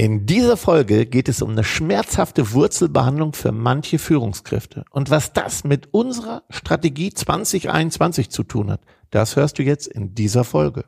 In 0.00 0.24
dieser 0.24 0.56
Folge 0.56 1.04
geht 1.04 1.28
es 1.28 1.42
um 1.42 1.50
eine 1.50 1.62
schmerzhafte 1.62 2.52
Wurzelbehandlung 2.52 3.34
für 3.34 3.52
manche 3.52 3.98
Führungskräfte. 3.98 4.86
Und 4.92 5.10
was 5.10 5.34
das 5.34 5.62
mit 5.62 5.92
unserer 5.92 6.42
Strategie 6.48 7.12
2021 7.12 8.30
zu 8.30 8.42
tun 8.42 8.70
hat, 8.70 8.80
das 9.10 9.36
hörst 9.36 9.58
du 9.58 9.62
jetzt 9.62 9.86
in 9.88 10.14
dieser 10.14 10.44
Folge. 10.44 10.86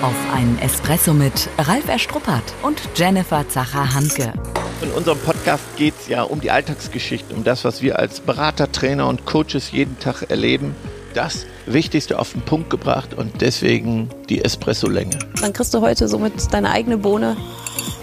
Auf 0.00 0.14
einen 0.32 0.60
Espresso 0.60 1.12
mit 1.12 1.48
Ralf 1.58 1.88
Erstruppert 1.88 2.54
und 2.62 2.80
Jennifer 2.94 3.48
Zacher-Hanke. 3.48 4.32
In 4.80 4.90
unserem 4.92 5.18
Podcast 5.18 5.64
geht 5.76 5.94
es 6.00 6.06
ja 6.06 6.22
um 6.22 6.40
die 6.40 6.52
Alltagsgeschichte, 6.52 7.34
um 7.34 7.42
das, 7.42 7.64
was 7.64 7.82
wir 7.82 7.98
als 7.98 8.20
Berater, 8.20 8.70
Trainer 8.70 9.08
und 9.08 9.26
Coaches 9.26 9.72
jeden 9.72 9.98
Tag 9.98 10.30
erleben. 10.30 10.76
Das 11.18 11.46
Wichtigste 11.66 12.16
auf 12.20 12.30
den 12.30 12.42
Punkt 12.42 12.70
gebracht 12.70 13.12
und 13.12 13.40
deswegen 13.40 14.08
die 14.28 14.44
Espresso-Länge. 14.44 15.18
Dann 15.40 15.52
kriegst 15.52 15.74
du 15.74 15.80
heute 15.80 16.06
somit 16.06 16.32
deine 16.52 16.70
eigene 16.70 16.96
Bohne, 16.96 17.36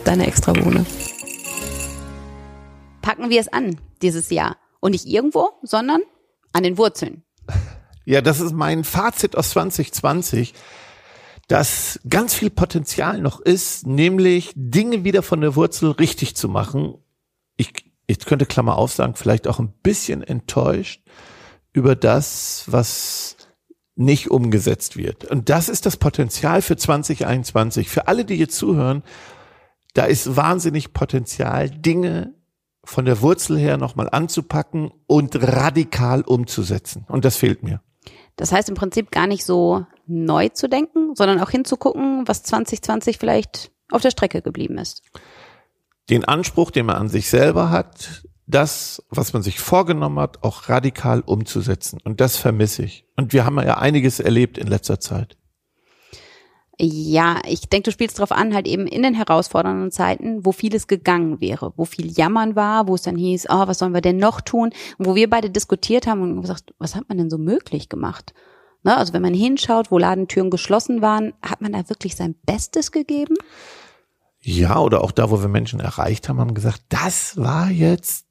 deine 0.03 0.27
extra 0.27 0.51
Bohne. 0.51 0.85
Packen 3.01 3.29
wir 3.29 3.39
es 3.39 3.47
an 3.47 3.79
dieses 4.01 4.29
Jahr. 4.31 4.57
Und 4.81 4.91
nicht 4.91 5.05
irgendwo, 5.05 5.51
sondern 5.63 6.01
an 6.51 6.63
den 6.63 6.77
Wurzeln. 6.77 7.23
Ja, 8.03 8.19
das 8.19 8.41
ist 8.41 8.51
mein 8.51 8.83
Fazit 8.83 9.37
aus 9.37 9.51
2020 9.51 10.53
dass 11.47 12.01
ganz 12.09 12.33
viel 12.33 12.49
Potenzial 12.49 13.21
noch 13.21 13.39
ist, 13.39 13.87
nämlich 13.87 14.51
Dinge 14.55 15.05
wieder 15.05 15.23
von 15.23 15.39
der 15.39 15.55
Wurzel 15.55 15.91
richtig 15.91 16.35
zu 16.35 16.49
machen. 16.49 16.95
Ich, 17.55 17.71
ich 18.07 18.19
könnte 18.25 18.45
Klammer 18.45 18.77
auf 18.77 18.91
sagen, 18.91 19.15
vielleicht 19.15 19.47
auch 19.47 19.59
ein 19.59 19.71
bisschen 19.83 20.21
enttäuscht 20.21 21.01
über 21.75 21.95
das, 21.95 22.63
was 22.67 23.35
nicht 23.95 24.31
umgesetzt 24.31 24.97
wird. 24.97 25.25
Und 25.25 25.49
das 25.49 25.69
ist 25.69 25.85
das 25.85 25.97
Potenzial 25.97 26.61
für 26.61 26.77
2021. 26.77 27.89
Für 27.89 28.07
alle, 28.07 28.23
die 28.23 28.35
jetzt 28.35 28.57
zuhören, 28.57 29.03
da 29.93 30.05
ist 30.05 30.35
wahnsinnig 30.35 30.93
Potenzial, 30.93 31.69
Dinge 31.69 32.33
von 32.83 33.05
der 33.05 33.21
Wurzel 33.21 33.57
her 33.57 33.77
nochmal 33.77 34.09
anzupacken 34.09 34.91
und 35.07 35.35
radikal 35.35 36.21
umzusetzen. 36.21 37.05
Und 37.09 37.25
das 37.25 37.35
fehlt 37.35 37.63
mir. 37.63 37.81
Das 38.37 38.51
heißt 38.51 38.69
im 38.69 38.75
Prinzip 38.75 39.11
gar 39.11 39.27
nicht 39.27 39.45
so 39.45 39.85
neu 40.07 40.49
zu 40.49 40.69
denken, 40.69 41.15
sondern 41.15 41.39
auch 41.41 41.49
hinzugucken, 41.49 42.27
was 42.27 42.43
2020 42.43 43.17
vielleicht 43.17 43.71
auf 43.91 44.01
der 44.01 44.11
Strecke 44.11 44.41
geblieben 44.41 44.77
ist. 44.77 45.01
Den 46.09 46.23
Anspruch, 46.25 46.71
den 46.71 46.85
man 46.85 46.97
an 46.97 47.09
sich 47.09 47.29
selber 47.29 47.69
hat, 47.69 48.25
das, 48.47 49.03
was 49.09 49.33
man 49.33 49.41
sich 49.41 49.59
vorgenommen 49.59 50.19
hat, 50.19 50.43
auch 50.43 50.69
radikal 50.69 51.21
umzusetzen. 51.21 51.99
Und 52.03 52.21
das 52.21 52.37
vermisse 52.37 52.83
ich. 52.83 53.05
Und 53.15 53.33
wir 53.33 53.45
haben 53.45 53.57
ja 53.59 53.77
einiges 53.77 54.19
erlebt 54.19 54.57
in 54.57 54.67
letzter 54.67 54.99
Zeit. 54.99 55.37
Ja, 56.77 57.39
ich 57.47 57.69
denke, 57.69 57.85
du 57.85 57.91
spielst 57.91 58.19
darauf 58.19 58.33
an, 58.33 58.53
halt 58.53 58.67
eben 58.67 58.85
in 58.85 59.01
den 59.01 59.13
herausfordernden 59.13 59.91
Zeiten, 59.91 60.45
wo 60.45 60.51
vieles 60.51 60.87
gegangen 60.87 61.39
wäre, 61.39 61.71
wo 61.77 61.85
viel 61.85 62.11
Jammern 62.11 62.57
war, 62.57 62.87
wo 62.89 62.95
es 62.95 63.03
dann 63.03 63.15
hieß, 63.15 63.45
oh, 63.49 63.67
was 63.67 63.79
sollen 63.79 63.93
wir 63.93 64.01
denn 64.01 64.17
noch 64.17 64.41
tun? 64.41 64.71
Und 64.97 65.05
wo 65.05 65.15
wir 65.15 65.29
beide 65.29 65.49
diskutiert 65.49 66.05
haben 66.05 66.21
und 66.21 66.41
gesagt, 66.41 66.73
was 66.77 66.95
hat 66.95 67.07
man 67.07 67.17
denn 67.17 67.29
so 67.29 67.37
möglich 67.37 67.87
gemacht? 67.87 68.33
Ne, 68.83 68.95
also 68.95 69.13
wenn 69.13 69.21
man 69.21 69.33
hinschaut, 69.33 69.89
wo 69.89 69.97
Ladentüren 69.97 70.49
geschlossen 70.49 71.01
waren, 71.01 71.33
hat 71.41 71.61
man 71.61 71.71
da 71.71 71.89
wirklich 71.89 72.15
sein 72.15 72.35
Bestes 72.45 72.91
gegeben? 72.91 73.35
Ja, 74.41 74.77
oder 74.77 75.03
auch 75.03 75.11
da, 75.11 75.31
wo 75.31 75.41
wir 75.41 75.47
Menschen 75.47 75.79
erreicht 75.79 76.29
haben, 76.29 76.39
haben 76.39 76.53
gesagt, 76.53 76.83
das 76.89 77.35
war 77.35 77.71
jetzt 77.71 78.24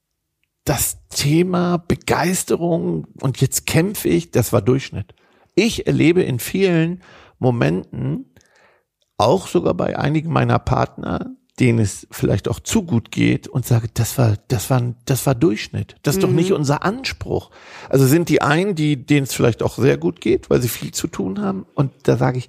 das 0.64 0.98
Thema 1.08 1.76
Begeisterung 1.76 3.06
und 3.20 3.40
jetzt 3.40 3.66
kämpfe 3.66 4.08
ich, 4.08 4.30
das 4.30 4.52
war 4.52 4.62
Durchschnitt. 4.62 5.14
Ich 5.54 5.86
erlebe 5.86 6.22
in 6.22 6.38
vielen 6.38 7.02
Momenten, 7.38 8.34
auch 9.16 9.46
sogar 9.46 9.74
bei 9.74 9.96
einigen 9.98 10.32
meiner 10.32 10.58
Partner, 10.58 11.36
denen 11.60 11.78
es 11.78 12.08
vielleicht 12.10 12.48
auch 12.48 12.58
zu 12.58 12.82
gut 12.82 13.12
geht 13.12 13.46
und 13.46 13.64
sage, 13.64 13.88
das 13.94 14.18
war, 14.18 14.36
das 14.48 14.70
war, 14.70 14.94
das 15.04 15.24
war 15.24 15.36
Durchschnitt. 15.36 15.94
Das 16.02 16.16
ist 16.16 16.22
mhm. 16.22 16.26
doch 16.26 16.32
nicht 16.32 16.52
unser 16.52 16.82
Anspruch. 16.82 17.50
Also 17.88 18.06
sind 18.06 18.28
die 18.28 18.42
einen, 18.42 18.74
die, 18.74 19.06
denen 19.06 19.24
es 19.24 19.34
vielleicht 19.34 19.62
auch 19.62 19.78
sehr 19.78 19.96
gut 19.96 20.20
geht, 20.20 20.50
weil 20.50 20.60
sie 20.60 20.68
viel 20.68 20.92
zu 20.92 21.06
tun 21.06 21.40
haben. 21.40 21.64
Und 21.74 21.92
da 22.08 22.16
sage 22.16 22.38
ich, 22.38 22.48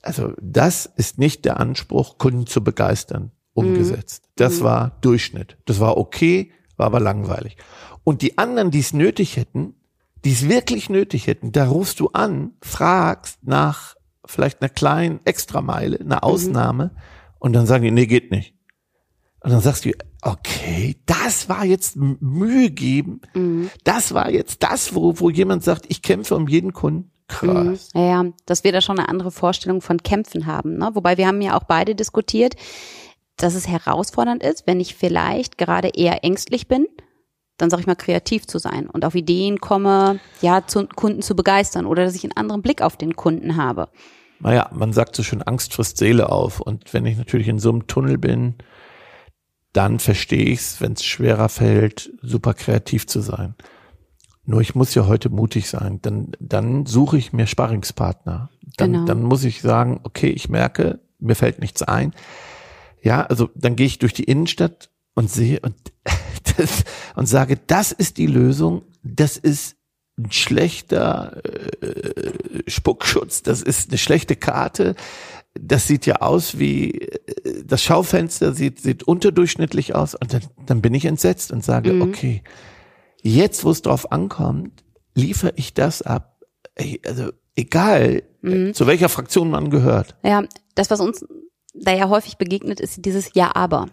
also 0.00 0.32
das 0.40 0.86
ist 0.86 1.18
nicht 1.18 1.44
der 1.44 1.60
Anspruch, 1.60 2.16
Kunden 2.16 2.46
zu 2.46 2.64
begeistern, 2.64 3.32
umgesetzt. 3.52 4.22
Mhm. 4.24 4.32
Das 4.36 4.60
mhm. 4.60 4.64
war 4.64 4.98
Durchschnitt. 5.02 5.58
Das 5.66 5.78
war 5.78 5.98
okay, 5.98 6.52
war 6.76 6.86
aber 6.86 7.00
langweilig. 7.00 7.56
Und 8.04 8.22
die 8.22 8.38
anderen, 8.38 8.70
die 8.70 8.80
es 8.80 8.92
nötig 8.92 9.36
hätten, 9.36 9.74
die 10.24 10.32
es 10.32 10.48
wirklich 10.48 10.88
nötig 10.88 11.26
hätten, 11.26 11.52
da 11.52 11.66
rufst 11.68 12.00
du 12.00 12.08
an, 12.08 12.52
fragst 12.62 13.38
nach 13.42 13.94
vielleicht 14.24 14.60
einer 14.60 14.68
kleinen 14.68 15.20
Extrameile, 15.24 16.00
einer 16.00 16.16
mhm. 16.16 16.22
Ausnahme. 16.22 16.84
Mhm 16.94 17.00
und 17.38 17.52
dann 17.52 17.66
sagen 17.66 17.84
die, 17.84 17.90
nee, 17.90 18.06
geht 18.06 18.30
nicht. 18.30 18.54
Und 19.40 19.52
dann 19.52 19.60
sagst 19.60 19.84
du, 19.84 19.92
okay, 20.22 20.96
das 21.06 21.48
war 21.48 21.64
jetzt 21.64 21.96
Mühe 21.96 22.70
geben. 22.70 23.20
Mhm. 23.34 23.70
Das 23.84 24.12
war 24.14 24.30
jetzt 24.30 24.62
das, 24.62 24.94
wo, 24.94 25.20
wo 25.20 25.30
jemand 25.30 25.62
sagt, 25.62 25.86
ich 25.88 26.02
kämpfe 26.02 26.34
um 26.34 26.48
jeden 26.48 26.72
Kunden. 26.72 27.10
Krass. 27.28 27.90
Mhm. 27.94 28.00
Ja, 28.00 28.24
dass 28.46 28.64
wir 28.64 28.72
da 28.72 28.80
schon 28.80 28.98
eine 28.98 29.08
andere 29.08 29.30
Vorstellung 29.30 29.80
von 29.80 30.02
Kämpfen 30.02 30.46
haben. 30.46 30.78
Ne? 30.78 30.90
Wobei 30.94 31.16
wir 31.16 31.26
haben 31.26 31.40
ja 31.40 31.56
auch 31.56 31.64
beide 31.64 31.94
diskutiert, 31.94 32.54
dass 33.36 33.54
es 33.54 33.68
herausfordernd 33.68 34.42
ist, 34.42 34.66
wenn 34.66 34.80
ich 34.80 34.94
vielleicht 34.94 35.58
gerade 35.58 35.88
eher 35.88 36.24
ängstlich 36.24 36.68
bin, 36.68 36.86
dann 37.58 37.70
sag 37.70 37.80
ich 37.80 37.86
mal 37.86 37.96
kreativ 37.96 38.46
zu 38.46 38.58
sein 38.58 38.86
und 38.86 39.04
auf 39.04 39.14
Ideen 39.14 39.60
komme, 39.60 40.20
ja, 40.42 40.66
zu 40.66 40.86
Kunden 40.86 41.22
zu 41.22 41.34
begeistern 41.34 41.86
oder 41.86 42.04
dass 42.04 42.14
ich 42.14 42.24
einen 42.24 42.36
anderen 42.36 42.62
Blick 42.62 42.82
auf 42.82 42.96
den 42.96 43.16
Kunden 43.16 43.56
habe 43.56 43.88
naja, 44.40 44.70
man 44.72 44.92
sagt 44.92 45.16
so 45.16 45.22
schön, 45.22 45.42
Angst 45.42 45.74
frisst 45.74 45.98
Seele 45.98 46.30
auf. 46.30 46.60
Und 46.60 46.92
wenn 46.92 47.06
ich 47.06 47.16
natürlich 47.16 47.48
in 47.48 47.58
so 47.58 47.70
einem 47.70 47.86
Tunnel 47.86 48.18
bin, 48.18 48.54
dann 49.72 49.98
verstehe 49.98 50.44
ich 50.44 50.60
es, 50.60 50.80
wenn 50.80 50.92
es 50.92 51.04
schwerer 51.04 51.48
fällt, 51.48 52.12
super 52.22 52.54
kreativ 52.54 53.06
zu 53.06 53.20
sein. 53.20 53.54
Nur 54.44 54.60
ich 54.60 54.74
muss 54.74 54.94
ja 54.94 55.06
heute 55.06 55.28
mutig 55.28 55.68
sein. 55.68 56.00
Dann, 56.02 56.32
dann 56.38 56.86
suche 56.86 57.18
ich 57.18 57.32
mir 57.32 57.46
Sparringspartner. 57.46 58.50
Dann, 58.76 58.92
genau. 58.92 59.04
dann 59.06 59.22
muss 59.22 59.44
ich 59.44 59.60
sagen, 59.60 60.00
okay, 60.04 60.28
ich 60.28 60.48
merke, 60.48 61.00
mir 61.18 61.34
fällt 61.34 61.60
nichts 61.60 61.82
ein. 61.82 62.12
Ja, 63.02 63.22
also 63.22 63.50
dann 63.54 63.76
gehe 63.76 63.86
ich 63.86 63.98
durch 63.98 64.12
die 64.12 64.24
Innenstadt 64.24 64.90
und 65.14 65.30
sehe 65.30 65.60
und, 65.60 65.76
das, 66.56 66.84
und 67.14 67.26
sage, 67.26 67.58
das 67.66 67.92
ist 67.92 68.18
die 68.18 68.26
Lösung. 68.26 68.82
Das 69.02 69.36
ist 69.36 69.76
ein 70.18 70.32
schlechter 70.32 71.42
äh, 71.44 72.62
Spuckschutz, 72.66 73.42
das 73.42 73.62
ist 73.62 73.90
eine 73.90 73.98
schlechte 73.98 74.36
Karte. 74.36 74.94
Das 75.58 75.86
sieht 75.86 76.06
ja 76.06 76.16
aus 76.16 76.58
wie 76.58 76.92
äh, 76.92 77.64
das 77.64 77.82
Schaufenster 77.82 78.54
sieht 78.54 78.80
sieht 78.80 79.02
unterdurchschnittlich 79.02 79.94
aus 79.94 80.14
und 80.14 80.32
dann, 80.32 80.42
dann 80.64 80.80
bin 80.80 80.94
ich 80.94 81.04
entsetzt 81.04 81.52
und 81.52 81.64
sage, 81.64 81.92
mhm. 81.92 82.02
okay, 82.02 82.42
jetzt 83.22 83.64
wo 83.64 83.70
es 83.70 83.82
drauf 83.82 84.10
ankommt, 84.12 84.84
liefere 85.14 85.52
ich 85.56 85.74
das 85.74 86.02
ab. 86.02 86.40
Also 87.06 87.30
egal, 87.54 88.22
mhm. 88.42 88.74
zu 88.74 88.86
welcher 88.86 89.08
Fraktion 89.08 89.50
man 89.50 89.70
gehört. 89.70 90.14
Ja, 90.24 90.44
das 90.74 90.90
was 90.90 91.00
uns 91.00 91.24
da 91.80 91.92
ja 91.92 92.08
häufig 92.08 92.38
begegnet 92.38 92.80
ist 92.80 93.04
dieses 93.04 93.34
Ja 93.34 93.54
aber. 93.54 93.86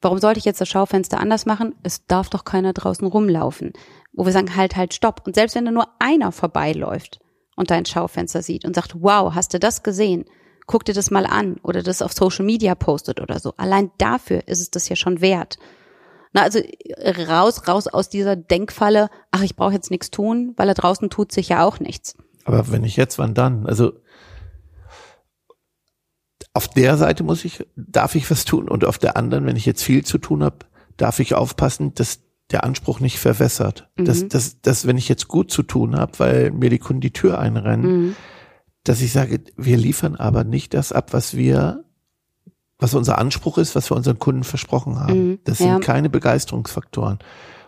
Warum 0.00 0.18
sollte 0.18 0.38
ich 0.38 0.44
jetzt 0.44 0.60
das 0.60 0.68
Schaufenster 0.68 1.18
anders 1.18 1.46
machen? 1.46 1.74
Es 1.82 2.06
darf 2.06 2.28
doch 2.28 2.44
keiner 2.44 2.72
draußen 2.72 3.06
rumlaufen 3.06 3.72
wo 4.16 4.24
wir 4.24 4.32
sagen, 4.32 4.56
halt, 4.56 4.76
halt, 4.76 4.94
stopp. 4.94 5.22
Und 5.26 5.34
selbst 5.34 5.54
wenn 5.54 5.66
da 5.66 5.70
nur 5.70 5.88
einer 5.98 6.32
vorbeiläuft 6.32 7.20
und 7.54 7.70
dein 7.70 7.84
Schaufenster 7.84 8.42
sieht 8.42 8.64
und 8.64 8.74
sagt, 8.74 8.96
wow, 9.00 9.34
hast 9.34 9.54
du 9.54 9.58
das 9.58 9.82
gesehen? 9.82 10.24
Guck 10.66 10.84
dir 10.84 10.94
das 10.94 11.10
mal 11.10 11.26
an 11.26 11.58
oder 11.62 11.82
das 11.82 12.02
auf 12.02 12.12
Social 12.12 12.44
Media 12.44 12.74
postet 12.74 13.20
oder 13.20 13.38
so. 13.38 13.54
Allein 13.56 13.92
dafür 13.98 14.48
ist 14.48 14.60
es 14.60 14.70
das 14.70 14.88
ja 14.88 14.96
schon 14.96 15.20
wert. 15.20 15.58
Na, 16.32 16.42
also 16.42 16.58
raus, 17.28 17.68
raus 17.68 17.86
aus 17.86 18.08
dieser 18.08 18.34
Denkfalle, 18.34 19.10
ach, 19.30 19.42
ich 19.42 19.54
brauche 19.54 19.74
jetzt 19.74 19.90
nichts 19.90 20.10
tun, 20.10 20.54
weil 20.56 20.66
da 20.66 20.74
draußen 20.74 21.08
tut 21.08 21.30
sich 21.30 21.50
ja 21.50 21.64
auch 21.64 21.78
nichts. 21.78 22.16
Aber 22.44 22.70
wenn 22.72 22.84
ich 22.84 22.96
jetzt, 22.96 23.18
wann 23.18 23.34
dann? 23.34 23.66
Also 23.66 23.92
auf 26.56 26.68
der 26.68 26.96
Seite 26.96 27.22
muss 27.22 27.44
ich, 27.44 27.66
darf 27.76 28.14
ich 28.14 28.30
was 28.30 28.44
tun 28.44 28.68
und 28.68 28.84
auf 28.84 28.98
der 28.98 29.16
anderen, 29.16 29.46
wenn 29.46 29.56
ich 29.56 29.66
jetzt 29.66 29.82
viel 29.82 30.04
zu 30.04 30.18
tun 30.18 30.42
habe, 30.42 30.58
darf 30.96 31.20
ich 31.20 31.34
aufpassen, 31.34 31.94
dass 31.94 32.20
der 32.50 32.64
Anspruch 32.64 33.00
nicht 33.00 33.18
verwässert. 33.18 33.88
Mhm. 33.96 34.04
Dass, 34.06 34.28
dass, 34.28 34.60
dass, 34.62 34.86
wenn 34.86 34.96
ich 34.96 35.08
jetzt 35.08 35.28
gut 35.28 35.50
zu 35.50 35.62
tun 35.62 35.96
habe, 35.96 36.18
weil 36.18 36.50
mir 36.50 36.70
die 36.70 36.78
Kunden 36.78 37.00
die 37.00 37.12
Tür 37.12 37.38
einrennen, 37.38 37.90
mhm. 37.90 38.16
dass 38.84 39.02
ich 39.02 39.12
sage, 39.12 39.40
wir 39.56 39.76
liefern 39.76 40.16
aber 40.16 40.44
nicht 40.44 40.74
das 40.74 40.92
ab, 40.92 41.12
was 41.12 41.36
wir, 41.36 41.84
was 42.78 42.94
unser 42.94 43.18
Anspruch 43.18 43.58
ist, 43.58 43.74
was 43.74 43.90
wir 43.90 43.96
unseren 43.96 44.18
Kunden 44.18 44.44
versprochen 44.44 44.98
haben. 44.98 45.30
Mhm. 45.30 45.38
Das 45.44 45.58
sind 45.58 45.68
ja. 45.68 45.78
keine 45.80 46.08
Begeisterungsfaktoren. 46.08 47.18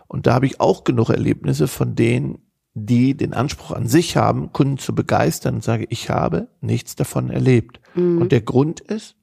Und 0.07 0.25
da 0.25 0.33
habe 0.33 0.47
ich 0.47 0.59
auch 0.59 0.83
genug 0.83 1.09
Erlebnisse 1.09 1.67
von 1.67 1.93
denen, 1.95 2.39
die 2.85 3.15
den 3.15 3.33
Anspruch 3.33 3.71
an 3.71 3.87
sich 3.87 4.17
haben, 4.17 4.51
Kunden 4.53 4.77
zu 4.77 4.93
begeistern 4.95 5.55
und 5.55 5.63
sage, 5.63 5.85
ich 5.89 6.09
habe 6.09 6.47
nichts 6.61 6.95
davon 6.95 7.29
erlebt. 7.29 7.79
Mhm. 7.95 8.21
Und 8.21 8.31
der 8.31 8.41
Grund 8.41 8.79
ist, 8.79 9.15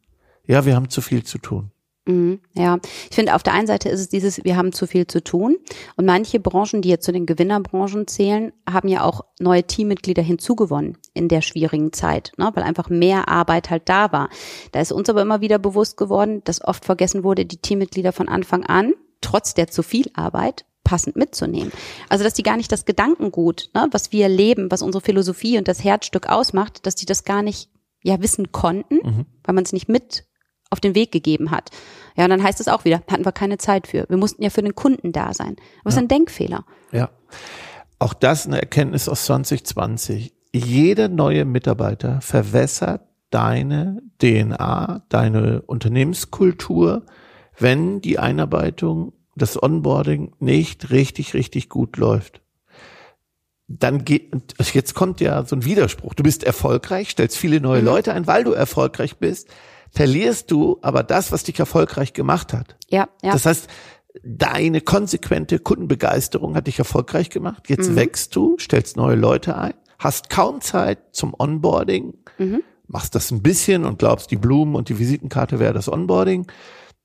ja, 0.47 0.65
wir 0.65 0.77
haben 0.77 0.89
zu 0.89 1.01
viel 1.01 1.25
zu 1.25 1.39
tun. 1.39 1.71
Mhm, 2.09 2.39
ja, 2.55 2.79
ich 3.11 3.17
finde, 3.17 3.35
auf 3.35 3.43
der 3.43 3.53
einen 3.53 3.67
Seite 3.67 3.89
ist 3.89 3.99
es 3.99 4.09
dieses, 4.09 4.45
wir 4.45 4.57
haben 4.57 4.73
zu 4.73 4.87
viel 4.87 5.09
zu 5.09 5.23
tun. 5.23 5.57
Und 5.97 6.07
manche 6.07 6.39
Branchen, 6.39 6.81
die 6.81 6.89
jetzt 6.89 7.05
zu 7.05 7.13
den 7.13 7.27
Gewinnerbranchen 7.27 8.07
zählen, 8.07 8.53
haben 8.71 8.89
ja 8.89 9.03
auch 9.03 9.25
neue 9.41 9.65
Teammitglieder 9.65 10.23
hinzugewonnen 10.23 10.99
in 11.15 11.29
der 11.29 11.43
schwierigen 11.43 11.93
Zeit, 11.93 12.33
ne? 12.37 12.51
weil 12.55 12.63
einfach 12.63 12.89
mehr 12.89 13.29
Arbeit 13.29 13.71
halt 13.71 13.89
da 13.89 14.13
war. 14.13 14.29
Da 14.71 14.81
ist 14.81 14.93
uns 14.93 15.11
aber 15.11 15.23
immer 15.23 15.41
wieder 15.41 15.59
bewusst 15.59 15.97
geworden, 15.97 16.43
dass 16.45 16.65
oft 16.65 16.85
vergessen 16.85 17.25
wurde, 17.25 17.45
die 17.45 17.59
Teammitglieder 17.59 18.13
von 18.13 18.29
Anfang 18.29 18.65
an, 18.65 18.95
trotz 19.21 19.55
der 19.55 19.67
zu 19.67 19.83
viel 19.83 20.09
Arbeit, 20.15 20.65
passend 20.87 21.17
mitzunehmen. 21.17 21.73
Also, 22.09 22.23
dass 22.23 22.35
die 22.35 22.45
gar 22.45 22.57
nicht 22.57 22.71
das 22.71 22.85
Gedankengut, 22.85 23.71
ne, 23.75 23.89
was 23.91 24.13
wir 24.13 24.29
leben, 24.29 24.71
was 24.71 24.83
unsere 24.83 25.03
Philosophie 25.03 25.59
und 25.59 25.67
das 25.67 25.83
Herzstück 25.83 26.29
ausmacht, 26.29 26.87
dass 26.87 26.95
die 26.95 27.07
das 27.07 27.25
gar 27.25 27.43
nicht 27.43 27.69
ja 28.03 28.23
wissen 28.23 28.53
konnten, 28.53 28.97
mhm. 28.97 29.27
weil 29.45 29.55
man 29.55 29.65
es 29.65 29.73
nicht 29.73 29.89
mit 29.89 30.25
auf 30.71 30.79
den 30.81 30.95
Weg 30.95 31.11
gegeben 31.11 31.51
hat. 31.51 31.71
Ja, 32.17 32.25
und 32.25 32.31
dann 32.31 32.43
heißt 32.43 32.61
es 32.61 32.69
auch 32.69 32.85
wieder, 32.85 33.03
hatten 33.11 33.25
wir 33.25 33.33
keine 33.33 33.59
Zeit 33.59 33.89
für. 33.89 34.07
Wir 34.09 34.17
mussten 34.17 34.43
ja 34.43 34.51
für 34.51 34.63
den 34.63 34.75
Kunden 34.75 35.13
da 35.13 35.35
sein. 35.35 35.57
Aber 35.81 35.89
es 35.89 35.95
ja. 35.95 36.01
ist 36.01 36.05
ein 36.05 36.09
Denkfehler. 36.09 36.65
Ja. 36.93 37.11
Auch 37.99 38.15
das 38.15 38.47
eine 38.47 38.61
Erkenntnis 38.61 39.09
aus 39.09 39.25
2020. 39.27 40.33
Jeder 40.53 41.09
neue 41.09 41.45
Mitarbeiter 41.45 42.21
verwässert 42.21 43.03
deine 43.31 44.03
DNA, 44.21 45.05
deine 45.09 45.63
Unternehmenskultur, 45.63 47.05
wenn 47.59 48.01
die 48.01 48.19
Einarbeitung, 48.19 49.13
das 49.37 49.63
Onboarding 49.63 50.33
nicht 50.41 50.91
richtig, 50.91 51.35
richtig 51.35 51.69
gut 51.69 51.97
läuft. 51.97 52.43
Dann 53.69 54.05
geht, 54.05 54.33
jetzt 54.73 54.95
kommt 54.95 55.21
ja 55.21 55.45
so 55.45 55.57
ein 55.57 55.65
Widerspruch. 55.65 56.15
Du 56.15 56.23
bist 56.23 56.45
erfolgreich, 56.45 57.11
stellst 57.11 57.37
viele 57.37 57.61
neue 57.61 57.81
mhm. 57.81 57.87
Leute 57.87 58.13
ein, 58.13 58.27
weil 58.27 58.45
du 58.45 58.53
erfolgreich 58.53 59.19
bist 59.19 59.49
verlierst 59.97 60.51
du 60.51 60.79
aber 60.83 61.03
das, 61.03 61.33
was 61.33 61.45
dich 61.45 61.59
erfolgreich 61.59 62.13
gemacht 62.13 62.53
hat. 62.53 62.77
Ja, 62.91 63.09
ja. 63.23 63.33
Das 63.33 63.47
heißt, 63.47 63.69
deine 64.23 64.81
konsequente 64.81 65.59
Kundenbegeisterung 65.59 66.55
hat 66.55 66.67
dich 66.67 66.79
erfolgreich 66.79 67.31
gemacht. 67.31 67.69
Jetzt 67.69 67.91
mhm. 67.91 67.97
wächst 67.97 68.37
du, 68.37 68.57
stellst 68.59 68.97
neue 68.97 69.17
Leute 69.17 69.57
ein, 69.57 69.75
hast 69.99 70.31
kaum 70.31 70.61
Zeit 70.61 70.99
zum 71.13 71.35
Onboarding, 71.37 72.15
mhm. 72.39 72.63
machst 72.87 73.15
das 73.15 73.31
ein 73.31 73.43
bisschen 73.43 73.85
und 73.85 73.99
glaubst, 73.99 74.31
die 74.31 74.37
Blumen 74.37 74.75
und 74.75 74.89
die 74.89 74.99
Visitenkarte 74.99 75.59
wäre 75.59 75.75
das 75.75 75.91
Onboarding. 75.91 76.47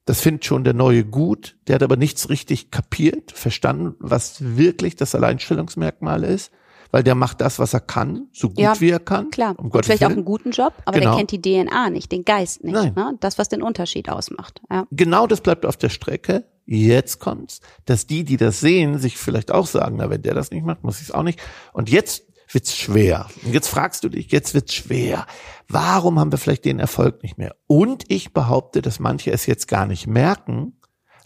Das 0.05 0.21
findet 0.21 0.45
schon 0.45 0.63
der 0.63 0.73
Neue 0.73 1.05
gut. 1.05 1.57
Der 1.67 1.75
hat 1.75 1.83
aber 1.83 1.95
nichts 1.95 2.29
richtig 2.29 2.71
kapiert, 2.71 3.31
verstanden, 3.31 3.95
was 3.99 4.57
wirklich 4.57 4.95
das 4.95 5.15
Alleinstellungsmerkmal 5.15 6.23
ist 6.23 6.51
weil 6.91 7.03
der 7.03 7.15
macht 7.15 7.41
das, 7.41 7.57
was 7.57 7.73
er 7.73 7.79
kann, 7.79 8.27
so 8.31 8.49
gut 8.49 8.59
ja, 8.59 8.79
wie 8.79 8.89
er 8.89 8.99
kann. 8.99 9.31
Klar, 9.31 9.55
um 9.57 9.71
vielleicht 9.71 10.01
Willen. 10.01 10.03
auch 10.03 10.15
einen 10.15 10.25
guten 10.25 10.51
Job, 10.51 10.73
aber 10.85 10.99
genau. 10.99 11.11
der 11.11 11.17
kennt 11.17 11.31
die 11.31 11.41
DNA 11.41 11.89
nicht, 11.89 12.11
den 12.11 12.25
Geist 12.25 12.63
nicht. 12.63 12.73
Nein. 12.73 12.93
Ne? 12.95 13.17
Das, 13.19 13.37
was 13.37 13.49
den 13.49 13.61
Unterschied 13.61 14.09
ausmacht. 14.09 14.61
Ja. 14.69 14.85
Genau 14.91 15.25
das 15.25 15.41
bleibt 15.41 15.65
auf 15.65 15.77
der 15.77 15.89
Strecke. 15.89 16.45
Jetzt 16.65 17.19
kommt's, 17.19 17.59
dass 17.85 18.07
die, 18.07 18.23
die 18.23 18.37
das 18.37 18.59
sehen, 18.59 18.99
sich 18.99 19.17
vielleicht 19.17 19.51
auch 19.51 19.65
sagen, 19.65 19.95
na, 19.97 20.09
wenn 20.09 20.21
der 20.21 20.35
das 20.35 20.51
nicht 20.51 20.65
macht, 20.65 20.83
muss 20.83 20.97
ich 20.97 21.09
es 21.09 21.11
auch 21.11 21.23
nicht. 21.23 21.41
Und 21.73 21.89
jetzt 21.89 22.23
wird's 22.53 22.77
schwer. 22.77 23.27
Und 23.43 23.53
jetzt 23.53 23.67
fragst 23.67 24.03
du 24.03 24.09
dich, 24.09 24.31
jetzt 24.31 24.53
wird's 24.53 24.73
schwer. 24.73 25.25
Warum 25.67 26.19
haben 26.19 26.31
wir 26.31 26.37
vielleicht 26.37 26.65
den 26.65 26.79
Erfolg 26.79 27.23
nicht 27.23 27.37
mehr? 27.37 27.55
Und 27.67 28.05
ich 28.09 28.33
behaupte, 28.33 28.81
dass 28.81 28.99
manche 28.99 29.31
es 29.31 29.45
jetzt 29.45 29.67
gar 29.67 29.85
nicht 29.85 30.07
merken, 30.07 30.73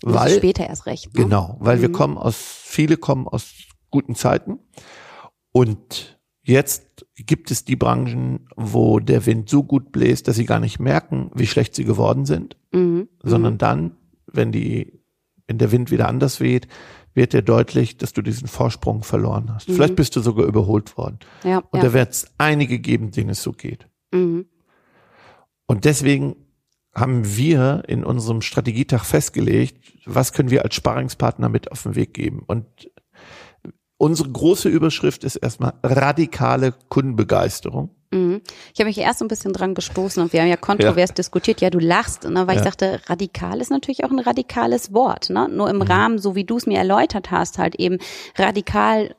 weil 0.03 0.37
später 0.37 0.67
erst 0.67 0.85
recht. 0.85 1.13
Ne? 1.13 1.23
Genau, 1.23 1.57
weil 1.59 1.77
mhm. 1.77 1.81
wir 1.81 1.91
kommen 1.91 2.17
aus, 2.17 2.35
viele 2.37 2.97
kommen 2.97 3.27
aus 3.27 3.53
guten 3.89 4.15
Zeiten 4.15 4.59
und 5.51 6.19
jetzt 6.43 7.05
gibt 7.15 7.49
es 7.49 7.65
die 7.65 7.75
Branchen, 7.75 8.47
wo 8.55 8.99
der 8.99 9.25
Wind 9.25 9.49
so 9.49 9.63
gut 9.63 9.91
bläst, 9.91 10.27
dass 10.27 10.35
sie 10.35 10.45
gar 10.45 10.59
nicht 10.59 10.79
merken, 10.79 11.31
wie 11.33 11.47
schlecht 11.47 11.75
sie 11.75 11.85
geworden 11.85 12.25
sind, 12.25 12.57
mhm. 12.71 13.09
sondern 13.23 13.53
mhm. 13.53 13.57
dann, 13.57 13.97
wenn 14.27 14.51
die, 14.51 15.01
wenn 15.47 15.57
der 15.57 15.71
Wind 15.71 15.91
wieder 15.91 16.07
anders 16.07 16.39
weht, 16.39 16.67
wird 17.13 17.33
dir 17.33 17.41
deutlich, 17.41 17.97
dass 17.97 18.13
du 18.13 18.21
diesen 18.21 18.47
Vorsprung 18.47 19.03
verloren 19.03 19.53
hast. 19.53 19.69
Mhm. 19.69 19.75
Vielleicht 19.75 19.95
bist 19.95 20.15
du 20.15 20.21
sogar 20.21 20.45
überholt 20.45 20.97
worden. 20.97 21.19
Ja, 21.43 21.59
und 21.59 21.77
ja. 21.77 21.85
da 21.85 21.93
wird 21.93 22.11
es 22.11 22.33
einige 22.37 22.79
geben, 22.79 23.11
denen 23.11 23.29
es 23.29 23.41
so 23.41 23.51
geht. 23.51 23.87
Mhm. 24.11 24.45
Und 25.65 25.85
deswegen 25.85 26.35
haben 26.93 27.35
wir 27.35 27.83
in 27.87 28.03
unserem 28.03 28.41
Strategietag 28.41 29.03
festgelegt, 29.03 29.97
was 30.05 30.33
können 30.33 30.49
wir 30.49 30.63
als 30.63 30.75
Sparingspartner 30.75 31.49
mit 31.49 31.71
auf 31.71 31.83
den 31.83 31.95
Weg 31.95 32.13
geben. 32.13 32.43
Und 32.45 32.65
unsere 33.97 34.29
große 34.29 34.69
Überschrift 34.69 35.23
ist 35.23 35.35
erstmal 35.35 35.73
radikale 35.83 36.73
Kundenbegeisterung. 36.89 37.95
Mhm. 38.15 38.41
Ich 38.73 38.79
habe 38.79 38.87
mich 38.87 38.97
erst 38.97 39.21
ein 39.21 39.27
bisschen 39.27 39.53
dran 39.53 39.75
gestoßen 39.75 40.23
und 40.23 40.33
wir 40.33 40.41
haben 40.41 40.47
ja 40.47 40.57
kontrovers 40.57 41.09
ja. 41.09 41.15
diskutiert. 41.15 41.61
Ja, 41.61 41.69
du 41.69 41.79
lachst, 41.79 42.23
ne? 42.23 42.47
weil 42.47 42.55
ja. 42.55 42.61
ich 42.61 42.65
dachte, 42.65 43.01
radikal 43.07 43.59
ist 43.59 43.69
natürlich 43.69 44.03
auch 44.03 44.11
ein 44.11 44.19
radikales 44.19 44.93
Wort. 44.93 45.29
Ne? 45.29 45.49
Nur 45.49 45.69
im 45.69 45.77
mhm. 45.77 45.81
Rahmen, 45.83 46.19
so 46.19 46.35
wie 46.35 46.45
du 46.45 46.57
es 46.57 46.65
mir 46.65 46.77
erläutert 46.77 47.31
hast, 47.31 47.57
halt 47.57 47.75
eben 47.75 47.99
radikal 48.37 49.13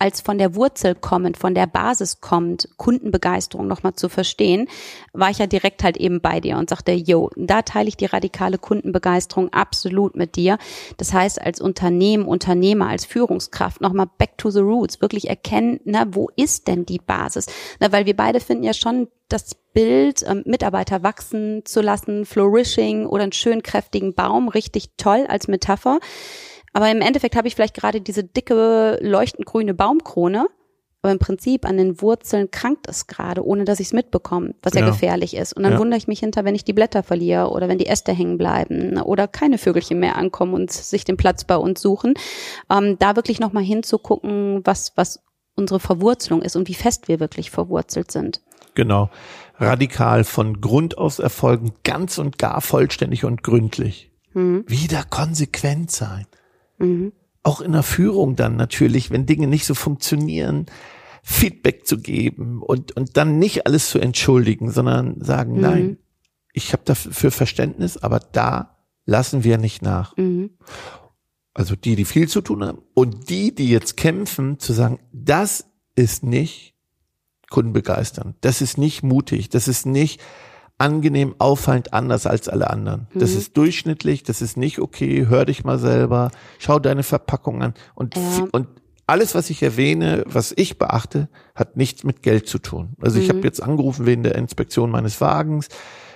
als 0.00 0.22
von 0.22 0.38
der 0.38 0.54
Wurzel 0.54 0.94
kommend, 0.94 1.36
von 1.36 1.54
der 1.54 1.66
Basis 1.66 2.20
kommt, 2.20 2.68
Kundenbegeisterung 2.78 3.68
nochmal 3.68 3.92
zu 3.92 4.08
verstehen, 4.08 4.66
war 5.12 5.30
ich 5.30 5.38
ja 5.38 5.46
direkt 5.46 5.84
halt 5.84 5.98
eben 5.98 6.22
bei 6.22 6.40
dir 6.40 6.56
und 6.56 6.70
sagte, 6.70 6.92
yo, 6.92 7.30
da 7.36 7.60
teile 7.60 7.88
ich 7.88 7.98
die 7.98 8.06
radikale 8.06 8.56
Kundenbegeisterung 8.56 9.52
absolut 9.52 10.16
mit 10.16 10.36
dir. 10.36 10.56
Das 10.96 11.12
heißt, 11.12 11.40
als 11.40 11.60
Unternehmen, 11.60 12.24
Unternehmer, 12.24 12.88
als 12.88 13.04
Führungskraft 13.04 13.82
nochmal 13.82 14.08
back 14.16 14.38
to 14.38 14.50
the 14.50 14.60
roots, 14.60 15.02
wirklich 15.02 15.28
erkennen, 15.28 15.80
na, 15.84 16.06
wo 16.14 16.30
ist 16.34 16.66
denn 16.66 16.86
die 16.86 16.98
Basis? 16.98 17.46
Na, 17.78 17.92
weil 17.92 18.06
wir 18.06 18.16
beide 18.16 18.40
finden 18.40 18.64
ja 18.64 18.72
schon 18.72 19.08
das 19.28 19.54
Bild, 19.72 20.24
ähm, 20.26 20.42
Mitarbeiter 20.46 21.02
wachsen 21.02 21.62
zu 21.64 21.82
lassen, 21.82 22.24
flourishing 22.24 23.06
oder 23.06 23.24
einen 23.24 23.32
schön 23.32 23.62
kräftigen 23.62 24.14
Baum, 24.14 24.48
richtig 24.48 24.90
toll 24.96 25.26
als 25.28 25.46
Metapher. 25.46 26.00
Aber 26.72 26.90
im 26.90 27.00
Endeffekt 27.00 27.36
habe 27.36 27.48
ich 27.48 27.54
vielleicht 27.54 27.74
gerade 27.74 28.00
diese 28.00 28.24
dicke, 28.24 28.98
leuchtend 29.00 29.46
grüne 29.46 29.74
Baumkrone. 29.74 30.48
Aber 31.02 31.12
im 31.12 31.18
Prinzip 31.18 31.64
an 31.64 31.78
den 31.78 32.02
Wurzeln 32.02 32.50
krankt 32.50 32.86
es 32.86 33.06
gerade, 33.06 33.42
ohne 33.42 33.64
dass 33.64 33.80
ich 33.80 33.86
es 33.86 33.92
mitbekomme, 33.94 34.54
was 34.62 34.74
ja. 34.74 34.80
ja. 34.80 34.90
gefährlich 34.90 35.34
ist. 35.34 35.54
Und 35.54 35.62
dann 35.62 35.72
ja. 35.72 35.78
wundere 35.78 35.96
ich 35.96 36.08
mich 36.08 36.20
hinter, 36.20 36.44
wenn 36.44 36.54
ich 36.54 36.64
die 36.64 36.74
Blätter 36.74 37.02
verliere 37.02 37.50
oder 37.50 37.68
wenn 37.68 37.78
die 37.78 37.86
Äste 37.86 38.12
hängen 38.12 38.36
bleiben 38.36 39.00
oder 39.00 39.26
keine 39.26 39.56
Vögelchen 39.56 39.98
mehr 39.98 40.16
ankommen 40.16 40.52
und 40.52 40.70
sich 40.70 41.04
den 41.04 41.16
Platz 41.16 41.44
bei 41.44 41.56
uns 41.56 41.80
suchen. 41.80 42.14
Ähm, 42.70 42.98
da 42.98 43.16
wirklich 43.16 43.40
nochmal 43.40 43.62
hinzugucken, 43.62 44.60
was, 44.64 44.92
was 44.96 45.22
unsere 45.56 45.80
Verwurzelung 45.80 46.42
ist 46.42 46.54
und 46.54 46.68
wie 46.68 46.74
fest 46.74 47.08
wir 47.08 47.18
wirklich 47.18 47.50
verwurzelt 47.50 48.10
sind. 48.10 48.42
Genau. 48.74 49.10
Radikal 49.58 50.24
von 50.24 50.60
Grund 50.60 50.98
aus 50.98 51.18
erfolgen, 51.18 51.72
ganz 51.82 52.18
und 52.18 52.38
gar 52.38 52.60
vollständig 52.60 53.24
und 53.24 53.42
gründlich. 53.42 54.10
Mhm. 54.34 54.64
Wieder 54.66 55.04
konsequent 55.08 55.90
sein. 55.90 56.26
Mhm. 56.80 57.12
Auch 57.42 57.60
in 57.60 57.72
der 57.72 57.82
Führung 57.82 58.36
dann 58.36 58.56
natürlich, 58.56 59.10
wenn 59.10 59.26
Dinge 59.26 59.46
nicht 59.46 59.64
so 59.64 59.74
funktionieren, 59.74 60.66
Feedback 61.22 61.86
zu 61.86 61.98
geben 61.98 62.62
und, 62.62 62.96
und 62.96 63.16
dann 63.16 63.38
nicht 63.38 63.66
alles 63.66 63.90
zu 63.90 63.98
entschuldigen, 63.98 64.70
sondern 64.70 65.20
sagen, 65.22 65.54
mhm. 65.54 65.60
nein, 65.60 65.98
ich 66.52 66.72
habe 66.72 66.82
dafür 66.84 67.30
Verständnis, 67.30 67.96
aber 67.96 68.18
da 68.18 68.78
lassen 69.06 69.44
wir 69.44 69.58
nicht 69.58 69.82
nach. 69.82 70.16
Mhm. 70.16 70.50
Also 71.54 71.76
die, 71.76 71.96
die 71.96 72.04
viel 72.04 72.28
zu 72.28 72.40
tun 72.40 72.64
haben 72.64 72.82
und 72.94 73.28
die, 73.28 73.54
die 73.54 73.68
jetzt 73.68 73.96
kämpfen, 73.96 74.58
zu 74.58 74.72
sagen, 74.72 74.98
das 75.12 75.66
ist 75.94 76.22
nicht 76.22 76.74
kundenbegeisternd, 77.50 78.36
das 78.40 78.60
ist 78.60 78.78
nicht 78.78 79.02
mutig, 79.02 79.48
das 79.48 79.66
ist 79.68 79.84
nicht 79.84 80.20
angenehm 80.80 81.34
auffallend 81.38 81.92
anders 81.92 82.26
als 82.26 82.48
alle 82.48 82.70
anderen. 82.70 83.06
Mhm. 83.12 83.20
Das 83.20 83.32
ist 83.32 83.56
durchschnittlich, 83.56 84.22
das 84.22 84.40
ist 84.40 84.56
nicht 84.56 84.78
okay, 84.78 85.26
hör 85.28 85.44
dich 85.44 85.62
mal 85.62 85.78
selber, 85.78 86.30
schau 86.58 86.78
deine 86.78 87.02
Verpackung 87.02 87.62
an 87.62 87.74
und, 87.94 88.16
ja. 88.16 88.46
und 88.52 88.66
alles, 89.06 89.34
was 89.34 89.50
ich 89.50 89.62
erwähne, 89.62 90.24
was 90.26 90.52
ich 90.56 90.78
beachte, 90.78 91.28
hat 91.54 91.76
nichts 91.76 92.04
mit 92.04 92.22
Geld 92.22 92.48
zu 92.48 92.58
tun. 92.58 92.96
Also 93.00 93.18
mhm. 93.18 93.24
ich 93.24 93.28
habe 93.28 93.40
jetzt 93.40 93.62
angerufen 93.62 94.06
wegen 94.06 94.22
der 94.22 94.36
Inspektion 94.36 94.90
meines 94.90 95.20
Wagens. 95.20 95.68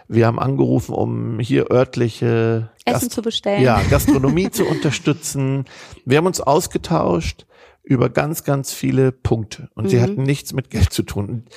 Wir 0.06 0.26
haben 0.26 0.38
angerufen, 0.38 0.94
um 0.94 1.40
hier 1.40 1.71
örtliche 1.71 2.71
Essen 2.85 3.00
Gast 3.00 3.11
zu 3.12 3.23
bestellen. 3.23 3.62
Ja, 3.62 3.83
Gastronomie 3.90 4.50
zu 4.50 4.64
unterstützen. 4.64 5.64
Wir 6.04 6.18
haben 6.18 6.26
uns 6.26 6.40
ausgetauscht 6.40 7.47
über 7.83 8.09
ganz, 8.09 8.44
ganz 8.44 8.73
viele 8.73 9.12
Punkte 9.12 9.68
und 9.75 9.85
mhm. 9.85 9.88
sie 9.88 10.00
hatten 10.00 10.23
nichts 10.23 10.52
mit 10.52 10.71
Geld 10.71 10.92
zu 10.92 11.02
tun. 11.02 11.28
Und 11.28 11.50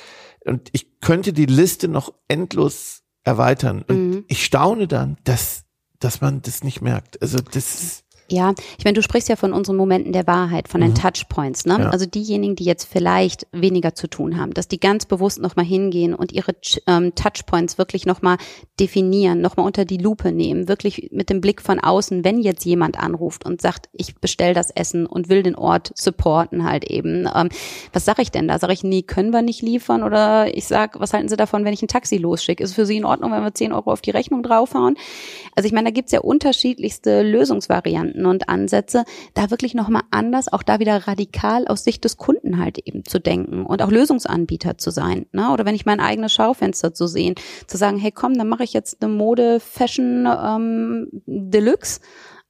und 0.48 0.70
ich 0.72 1.00
könnte 1.00 1.32
die 1.32 1.46
Liste 1.46 1.88
noch 1.88 2.12
endlos 2.26 3.02
erweitern. 3.24 3.84
Und 3.86 4.10
mhm. 4.10 4.24
ich 4.28 4.44
staune 4.44 4.88
dann, 4.88 5.16
dass, 5.24 5.64
dass 5.98 6.20
man 6.20 6.42
das 6.42 6.64
nicht 6.64 6.80
merkt. 6.80 7.20
Also 7.22 7.38
das 7.38 7.82
ist, 7.82 8.04
ja, 8.30 8.52
ich 8.78 8.84
meine, 8.84 8.94
du 8.94 9.02
sprichst 9.02 9.28
ja 9.30 9.36
von 9.36 9.54
unseren 9.54 9.76
Momenten 9.76 10.12
der 10.12 10.26
Wahrheit, 10.26 10.68
von 10.68 10.82
den 10.82 10.90
mhm. 10.90 10.96
Touchpoints, 10.96 11.64
ne? 11.64 11.78
Ja. 11.78 11.90
Also 11.90 12.04
diejenigen, 12.04 12.56
die 12.56 12.64
jetzt 12.64 12.84
vielleicht 12.84 13.46
weniger 13.52 13.94
zu 13.94 14.06
tun 14.06 14.38
haben, 14.38 14.52
dass 14.52 14.68
die 14.68 14.78
ganz 14.78 15.06
bewusst 15.06 15.40
nochmal 15.40 15.64
hingehen 15.64 16.14
und 16.14 16.32
ihre 16.32 16.52
ähm, 16.86 17.14
Touchpoints 17.14 17.78
wirklich 17.78 18.04
nochmal 18.04 18.36
definieren, 18.78 19.40
nochmal 19.40 19.64
unter 19.64 19.86
die 19.86 19.96
Lupe 19.96 20.30
nehmen, 20.30 20.68
wirklich 20.68 21.08
mit 21.10 21.30
dem 21.30 21.40
Blick 21.40 21.62
von 21.62 21.80
außen, 21.80 22.22
wenn 22.22 22.40
jetzt 22.40 22.66
jemand 22.66 22.98
anruft 22.98 23.46
und 23.46 23.62
sagt, 23.62 23.88
ich 23.92 24.16
bestell 24.16 24.52
das 24.52 24.70
Essen 24.70 25.06
und 25.06 25.30
will 25.30 25.42
den 25.42 25.54
Ort 25.54 25.92
supporten 25.94 26.64
halt 26.64 26.84
eben. 26.84 27.26
Ähm, 27.34 27.48
was 27.94 28.04
sage 28.04 28.20
ich 28.20 28.30
denn 28.30 28.46
da? 28.46 28.58
Sage 28.58 28.74
ich, 28.74 28.84
nee, 28.84 29.02
können 29.02 29.30
wir 29.30 29.40
nicht 29.40 29.62
liefern? 29.62 30.02
Oder 30.02 30.54
ich 30.54 30.66
sag, 30.66 31.00
was 31.00 31.14
halten 31.14 31.28
Sie 31.28 31.36
davon, 31.36 31.64
wenn 31.64 31.72
ich 31.72 31.80
ein 31.80 31.88
Taxi 31.88 32.18
losschicke? 32.18 32.62
Ist 32.62 32.70
es 32.70 32.76
für 32.76 32.84
Sie 32.84 32.98
in 32.98 33.06
Ordnung, 33.06 33.32
wenn 33.32 33.42
wir 33.42 33.54
10 33.54 33.72
Euro 33.72 33.90
auf 33.90 34.02
die 34.02 34.10
Rechnung 34.10 34.42
draufhauen? 34.42 34.96
Also 35.58 35.66
ich 35.66 35.72
meine, 35.72 35.88
da 35.88 35.90
gibt's 35.92 36.12
ja 36.12 36.20
unterschiedlichste 36.20 37.22
Lösungsvarianten 37.22 38.26
und 38.26 38.48
Ansätze, 38.48 39.02
da 39.34 39.50
wirklich 39.50 39.74
nochmal 39.74 40.02
anders, 40.12 40.52
auch 40.52 40.62
da 40.62 40.78
wieder 40.78 41.08
radikal 41.08 41.66
aus 41.66 41.82
Sicht 41.82 42.04
des 42.04 42.16
Kunden 42.16 42.60
halt 42.60 42.78
eben 42.78 43.04
zu 43.04 43.18
denken 43.18 43.66
und 43.66 43.82
auch 43.82 43.90
Lösungsanbieter 43.90 44.78
zu 44.78 44.92
sein. 44.92 45.26
Ne? 45.32 45.50
Oder 45.50 45.66
wenn 45.66 45.74
ich 45.74 45.84
mein 45.84 45.98
eigenes 45.98 46.32
Schaufenster 46.32 46.94
zu 46.94 47.08
sehen, 47.08 47.34
zu 47.66 47.76
sagen, 47.76 47.98
hey 47.98 48.12
komm, 48.12 48.34
dann 48.34 48.46
mache 48.46 48.62
ich 48.62 48.72
jetzt 48.72 49.02
eine 49.02 49.12
Mode 49.12 49.58
Fashion 49.58 50.28
ähm, 50.28 51.08
Deluxe 51.26 52.02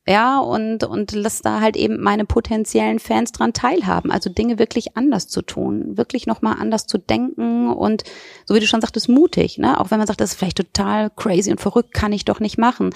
ja, 0.08 0.38
und, 0.38 0.84
und 0.84 1.12
lass 1.12 1.42
da 1.42 1.60
halt 1.60 1.76
eben 1.76 2.00
meine 2.00 2.24
potenziellen 2.24 2.98
Fans 2.98 3.30
dran 3.30 3.52
teilhaben. 3.52 4.10
Also 4.10 4.30
Dinge 4.30 4.58
wirklich 4.58 4.96
anders 4.96 5.28
zu 5.28 5.42
tun, 5.42 5.98
wirklich 5.98 6.26
nochmal 6.26 6.56
anders 6.58 6.86
zu 6.86 6.96
denken 6.96 7.70
und 7.70 8.04
so 8.46 8.54
wie 8.54 8.60
du 8.60 8.66
schon 8.66 8.80
sagtest, 8.80 9.10
mutig, 9.10 9.58
ne? 9.58 9.78
Auch 9.78 9.90
wenn 9.90 9.98
man 9.98 10.06
sagt, 10.06 10.22
das 10.22 10.30
ist 10.30 10.38
vielleicht 10.38 10.56
total 10.56 11.10
crazy 11.10 11.50
und 11.50 11.60
verrückt, 11.60 11.92
kann 11.92 12.14
ich 12.14 12.24
doch 12.24 12.40
nicht 12.40 12.56
machen. 12.56 12.94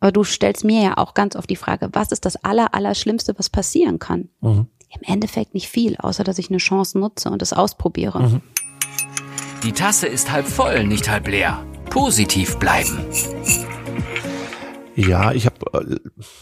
Aber 0.00 0.10
du 0.10 0.24
stellst 0.24 0.64
mir 0.64 0.82
ja 0.82 0.96
auch 0.96 1.12
ganz 1.12 1.36
oft 1.36 1.50
die 1.50 1.56
Frage, 1.56 1.90
was 1.92 2.12
ist 2.12 2.24
das 2.24 2.42
aller, 2.42 2.74
aller 2.74 2.94
Schlimmste, 2.94 3.38
was 3.38 3.50
passieren 3.50 3.98
kann? 3.98 4.30
Mhm. 4.40 4.68
Im 4.88 5.02
Endeffekt 5.02 5.52
nicht 5.52 5.68
viel, 5.68 5.96
außer 5.98 6.24
dass 6.24 6.38
ich 6.38 6.48
eine 6.48 6.58
Chance 6.58 6.98
nutze 6.98 7.28
und 7.28 7.42
es 7.42 7.52
ausprobiere. 7.52 8.20
Mhm. 8.20 8.40
Die 9.64 9.72
Tasse 9.72 10.06
ist 10.06 10.32
halb 10.32 10.46
voll, 10.46 10.84
nicht 10.84 11.10
halb 11.10 11.28
leer. 11.28 11.62
Positiv 11.90 12.58
bleiben. 12.58 13.04
Ja, 14.98 15.32
ich 15.32 15.46
habe 15.46 15.90
äh, 15.90 15.96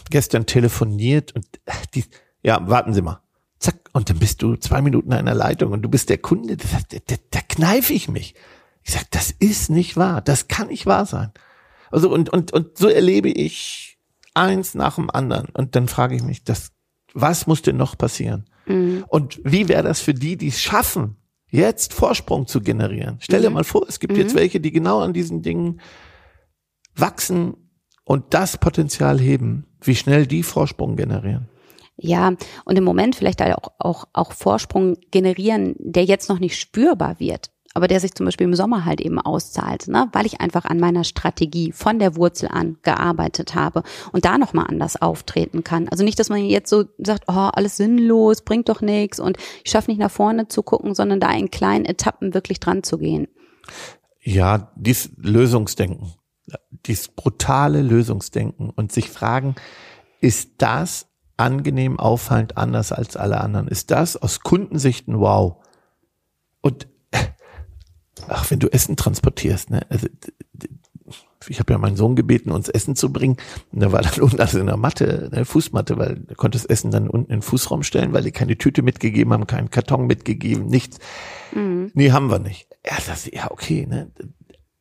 gestern 0.09 0.47
telefoniert 0.47 1.31
und 1.35 1.45
äh, 1.65 1.73
die, 1.93 2.05
ja, 2.41 2.67
warten 2.67 2.93
Sie 2.93 3.03
mal. 3.03 3.21
Zack, 3.59 3.75
und 3.93 4.09
dann 4.09 4.17
bist 4.17 4.41
du 4.41 4.55
zwei 4.55 4.81
Minuten 4.81 5.11
in 5.11 5.17
einer 5.17 5.35
Leitung 5.35 5.73
und 5.73 5.83
du 5.83 5.89
bist 5.89 6.09
der 6.09 6.17
Kunde, 6.17 6.57
da, 6.57 6.65
da, 6.89 7.15
da 7.29 7.39
kneife 7.47 7.93
ich 7.93 8.07
mich. 8.07 8.33
Ich 8.81 8.93
sag, 8.93 9.11
das 9.11 9.29
ist 9.31 9.69
nicht 9.69 9.95
wahr, 9.95 10.21
das 10.21 10.47
kann 10.47 10.67
nicht 10.67 10.87
wahr 10.87 11.05
sein. 11.05 11.31
Also 11.91 12.11
und, 12.11 12.29
und, 12.29 12.51
und 12.51 12.77
so 12.79 12.87
erlebe 12.87 13.29
ich 13.29 13.99
eins 14.33 14.73
nach 14.73 14.95
dem 14.95 15.11
anderen. 15.11 15.49
Und 15.53 15.75
dann 15.75 15.87
frage 15.87 16.15
ich 16.15 16.23
mich, 16.23 16.43
das, 16.43 16.71
was 17.13 17.45
muss 17.45 17.61
denn 17.61 17.77
noch 17.77 17.95
passieren? 17.95 18.45
Mhm. 18.65 19.05
Und 19.07 19.39
wie 19.43 19.67
wäre 19.67 19.83
das 19.83 20.01
für 20.01 20.15
die, 20.15 20.35
die 20.35 20.47
es 20.47 20.61
schaffen, 20.61 21.17
jetzt 21.49 21.93
Vorsprung 21.93 22.47
zu 22.47 22.61
generieren? 22.61 23.17
Stell 23.19 23.41
dir 23.41 23.49
mhm. 23.49 23.55
mal 23.55 23.63
vor, 23.63 23.85
es 23.87 23.99
gibt 23.99 24.13
mhm. 24.13 24.19
jetzt 24.19 24.35
welche, 24.35 24.59
die 24.59 24.71
genau 24.71 25.01
an 25.01 25.13
diesen 25.13 25.43
Dingen 25.43 25.79
wachsen, 26.95 27.66
und 28.07 28.33
das 28.33 28.57
Potenzial 28.57 29.19
heben, 29.19 29.65
wie 29.81 29.95
schnell 29.95 30.25
die 30.25 30.41
Vorsprung 30.41 30.95
generieren. 30.95 31.49
Ja, 31.97 32.33
und 32.63 32.77
im 32.77 32.83
Moment 32.83 33.15
vielleicht 33.15 33.41
auch, 33.41 33.71
auch, 33.79 34.05
auch 34.13 34.31
Vorsprung 34.31 34.97
generieren, 35.11 35.75
der 35.77 36.05
jetzt 36.05 36.29
noch 36.29 36.39
nicht 36.39 36.57
spürbar 36.57 37.19
wird, 37.19 37.51
aber 37.73 37.87
der 37.87 37.99
sich 37.99 38.13
zum 38.13 38.25
Beispiel 38.25 38.45
im 38.45 38.55
Sommer 38.55 38.85
halt 38.85 39.01
eben 39.01 39.19
auszahlt, 39.19 39.87
ne? 39.89 40.07
weil 40.13 40.25
ich 40.25 40.39
einfach 40.39 40.63
an 40.65 40.79
meiner 40.79 41.03
Strategie 41.03 41.73
von 41.73 41.99
der 41.99 42.15
Wurzel 42.15 42.47
an 42.49 42.77
gearbeitet 42.81 43.55
habe 43.55 43.83
und 44.13 44.25
da 44.25 44.37
nochmal 44.37 44.67
anders 44.69 45.01
auftreten 45.01 45.63
kann. 45.63 45.89
Also 45.89 46.03
nicht, 46.05 46.19
dass 46.19 46.29
man 46.29 46.45
jetzt 46.45 46.69
so 46.69 46.85
sagt, 46.99 47.25
oh, 47.27 47.49
alles 47.51 47.75
sinnlos, 47.75 48.43
bringt 48.43 48.69
doch 48.69 48.81
nichts 48.81 49.19
und 49.19 49.37
ich 49.65 49.71
schaffe 49.71 49.91
nicht 49.91 49.99
nach 49.99 50.11
vorne 50.11 50.47
zu 50.47 50.63
gucken, 50.63 50.95
sondern 50.95 51.19
da 51.19 51.31
in 51.33 51.51
kleinen 51.51 51.83
Etappen 51.83 52.33
wirklich 52.33 52.61
dran 52.61 52.83
zu 52.83 52.99
gehen. 52.99 53.27
Ja, 54.21 54.71
dies 54.77 55.09
Lösungsdenken 55.17 56.13
dieses 56.85 57.07
brutale 57.09 57.81
Lösungsdenken 57.81 58.69
und 58.69 58.91
sich 58.91 59.09
fragen, 59.09 59.55
ist 60.21 60.51
das 60.57 61.07
angenehm 61.37 61.99
auffallend 61.99 62.57
anders 62.57 62.91
als 62.91 63.15
alle 63.15 63.41
anderen? 63.41 63.67
Ist 63.67 63.91
das 63.91 64.17
aus 64.17 64.41
Kundensichten 64.41 65.19
wow? 65.19 65.57
Und 66.61 66.87
ach, 68.27 68.49
wenn 68.51 68.59
du 68.59 68.67
Essen 68.67 68.95
transportierst, 68.95 69.69
ne? 69.69 69.85
Also, 69.89 70.07
ich 71.49 71.59
habe 71.59 71.71
ja 71.71 71.79
meinen 71.79 71.95
Sohn 71.95 72.15
gebeten, 72.15 72.51
uns 72.51 72.67
Essen 72.67 72.95
zu 72.95 73.13
bringen. 73.13 73.37
Und 73.71 73.81
da 73.81 73.91
war 73.91 74.01
dann 74.01 74.21
unten 74.21 74.41
also 74.41 74.59
in 74.59 74.65
der 74.65 74.75
Matte, 74.75 75.29
eine 75.31 75.45
Fußmatte, 75.45 75.97
weil 75.97 76.25
er 76.27 76.35
konnte 76.35 76.57
das 76.57 76.65
Essen 76.65 76.91
dann 76.91 77.09
unten 77.09 77.31
in 77.31 77.37
den 77.37 77.41
Fußraum 77.41 77.83
stellen, 77.83 78.11
weil 78.11 78.23
die 78.23 78.31
keine 78.31 78.57
Tüte 78.57 78.81
mitgegeben 78.81 79.31
haben, 79.31 79.47
keinen 79.47 79.69
Karton 79.69 80.07
mitgegeben, 80.07 80.65
nichts. 80.65 80.99
Mhm. 81.53 81.91
Nee, 81.93 82.11
haben 82.11 82.29
wir 82.29 82.39
nicht. 82.39 82.67
Ja, 82.85 82.97
das, 83.07 83.29
ja, 83.31 83.49
okay, 83.51 83.85
ne? 83.85 84.11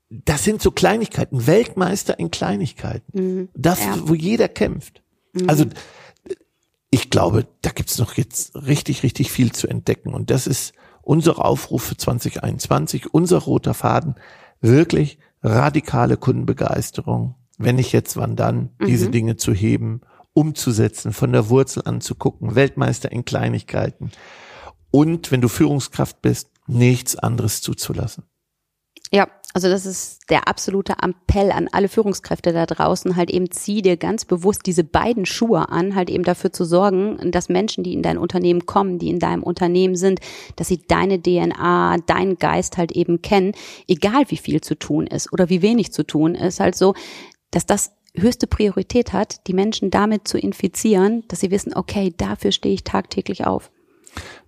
Das 0.09 0.45
sind 0.45 0.63
so 0.63 0.71
Kleinigkeiten, 0.71 1.47
Weltmeister 1.47 2.19
in 2.19 2.31
Kleinigkeiten. 2.31 3.21
Mhm. 3.21 3.49
Das, 3.55 3.81
ja. 3.81 3.97
wo 4.05 4.15
jeder 4.15 4.49
kämpft. 4.49 5.03
Mhm. 5.33 5.49
Also 5.49 5.65
ich 6.91 7.11
glaube, 7.11 7.47
da 7.63 7.71
gibt's 7.71 7.99
noch 7.99 8.15
jetzt 8.15 8.55
richtig, 8.55 9.03
richtig 9.03 9.31
viel 9.31 9.53
zu 9.53 9.69
entdecken. 9.69 10.15
Und 10.15 10.31
das 10.31 10.47
ist 10.47 10.73
unser 11.03 11.45
Aufruf 11.45 11.83
für 11.83 11.97
2021, 11.97 13.13
unser 13.13 13.39
roter 13.39 13.75
Faden, 13.75 14.15
wirklich 14.61 15.19
radikale 15.43 16.17
Kundenbegeisterung. 16.17 17.35
Wenn 17.59 17.77
nicht 17.77 17.93
jetzt, 17.93 18.17
wann 18.17 18.37
dann, 18.37 18.71
mhm. 18.79 18.87
diese 18.87 19.11
Dinge 19.11 19.37
zu 19.37 19.53
heben, 19.53 20.03
umzusetzen, 20.33 21.13
von 21.13 21.33
der 21.33 21.49
Wurzel 21.49 21.83
anzugucken, 21.85 22.55
Weltmeister 22.55 23.11
in 23.11 23.25
Kleinigkeiten. 23.25 24.11
Und 24.91 25.31
wenn 25.31 25.41
du 25.41 25.49
Führungskraft 25.49 26.23
bist, 26.23 26.51
nichts 26.67 27.17
anderes 27.17 27.63
zuzulassen. 27.63 28.25
Ja, 29.13 29.29
also 29.55 29.69
das 29.69 29.87
ist 29.87 30.29
der 30.29 30.49
absolute 30.49 30.95
Appell 31.01 31.51
an 31.51 31.69
alle 31.73 31.89
Führungskräfte 31.89 32.53
da 32.53 32.67
draußen, 32.67 33.17
halt 33.17 33.31
eben 33.31 33.51
zieh 33.51 33.81
dir 33.81 33.97
ganz 33.97 34.25
bewusst 34.25 34.67
diese 34.67 34.85
beiden 34.85 35.25
Schuhe 35.25 35.71
an, 35.71 35.95
halt 35.95 36.11
eben 36.11 36.25
dafür 36.25 36.53
zu 36.53 36.65
sorgen, 36.65 37.31
dass 37.31 37.49
Menschen, 37.49 37.85
die 37.85 37.95
in 37.95 38.03
dein 38.03 38.19
Unternehmen 38.19 38.67
kommen, 38.67 38.99
die 38.99 39.09
in 39.09 39.19
deinem 39.19 39.43
Unternehmen 39.43 39.97
sind, 39.97 40.21
dass 40.57 40.69
sie 40.69 40.83
deine 40.87 41.23
DNA, 41.23 41.99
deinen 42.07 42.37
Geist 42.37 42.77
halt 42.77 42.93
eben 42.93 43.23
kennen, 43.23 43.53
egal 43.89 44.25
wie 44.29 44.37
viel 44.37 44.61
zu 44.61 44.75
tun 44.75 45.07
ist 45.07 45.33
oder 45.33 45.49
wie 45.49 45.63
wenig 45.63 45.93
zu 45.93 46.05
tun 46.05 46.35
ist, 46.35 46.61
halt 46.61 46.75
so, 46.75 46.95
dass 47.51 47.65
das 47.65 47.93
höchste 48.15 48.47
Priorität 48.47 49.13
hat, 49.13 49.47
die 49.47 49.55
Menschen 49.55 49.91
damit 49.91 50.27
zu 50.27 50.39
infizieren, 50.39 51.25
dass 51.29 51.41
sie 51.41 51.51
wissen, 51.51 51.75
okay, 51.75 52.13
dafür 52.17 52.51
stehe 52.51 52.75
ich 52.75 52.85
tagtäglich 52.85 53.47
auf 53.47 53.71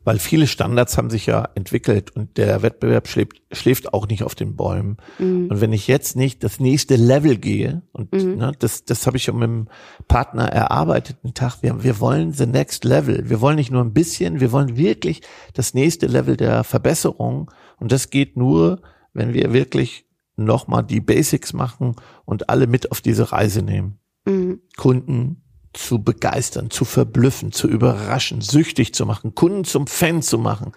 weil 0.04 0.18
viele 0.18 0.46
Standards 0.46 0.96
haben 0.96 1.10
sich 1.10 1.26
ja 1.26 1.48
entwickelt 1.54 2.10
und 2.16 2.36
der 2.38 2.62
Wettbewerb 2.62 3.08
schläft, 3.08 3.42
schläft 3.52 3.92
auch 3.92 4.08
nicht 4.08 4.22
auf 4.22 4.34
den 4.34 4.56
Bäumen. 4.56 4.96
Mhm. 5.18 5.48
Und 5.50 5.60
wenn 5.60 5.72
ich 5.72 5.86
jetzt 5.86 6.16
nicht 6.16 6.42
das 6.42 6.60
nächste 6.60 6.96
Level 6.96 7.36
gehe, 7.36 7.82
und 7.92 8.12
mhm. 8.12 8.36
ne, 8.36 8.52
das, 8.58 8.84
das 8.84 9.06
habe 9.06 9.16
ich 9.16 9.26
ja 9.26 9.32
mit 9.32 9.48
dem 9.48 9.68
Partner 10.06 10.44
erarbeitet, 10.44 11.18
einen 11.24 11.34
Tag, 11.34 11.62
wir, 11.62 11.82
wir 11.82 12.00
wollen 12.00 12.32
the 12.32 12.46
next 12.46 12.84
level. 12.84 13.28
Wir 13.28 13.40
wollen 13.40 13.56
nicht 13.56 13.70
nur 13.70 13.82
ein 13.82 13.92
bisschen, 13.92 14.40
wir 14.40 14.52
wollen 14.52 14.76
wirklich 14.76 15.22
das 15.52 15.74
nächste 15.74 16.06
Level 16.06 16.36
der 16.36 16.64
Verbesserung. 16.64 17.50
Und 17.78 17.92
das 17.92 18.10
geht 18.10 18.36
nur, 18.36 18.80
wenn 19.12 19.34
wir 19.34 19.52
wirklich 19.52 20.06
nochmal 20.36 20.84
die 20.84 21.00
Basics 21.00 21.52
machen 21.52 21.96
und 22.24 22.48
alle 22.48 22.66
mit 22.66 22.92
auf 22.92 23.00
diese 23.00 23.32
Reise 23.32 23.62
nehmen. 23.62 23.98
Mhm. 24.24 24.60
Kunden, 24.76 25.42
zu 25.72 26.02
begeistern, 26.02 26.70
zu 26.70 26.84
verblüffen, 26.84 27.52
zu 27.52 27.68
überraschen, 27.68 28.40
süchtig 28.40 28.94
zu 28.94 29.06
machen, 29.06 29.34
Kunden 29.34 29.64
zum 29.64 29.86
Fan 29.86 30.22
zu 30.22 30.38
machen, 30.38 30.72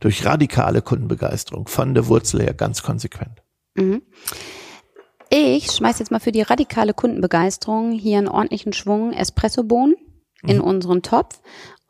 durch 0.00 0.24
radikale 0.24 0.82
Kundenbegeisterung 0.82 1.68
von 1.68 1.94
der 1.94 2.08
Wurzel 2.08 2.42
her 2.42 2.54
ganz 2.54 2.82
konsequent. 2.82 3.42
Mhm. 3.74 4.02
Ich 5.30 5.72
schmeiß 5.72 5.98
jetzt 5.98 6.10
mal 6.10 6.20
für 6.20 6.32
die 6.32 6.42
radikale 6.42 6.94
Kundenbegeisterung 6.94 7.92
hier 7.92 8.18
einen 8.18 8.28
ordentlichen 8.28 8.72
Schwung 8.72 9.12
Espressobohnen 9.12 9.96
in 10.42 10.58
mhm. 10.58 10.64
unseren 10.64 11.02
Topf. 11.02 11.40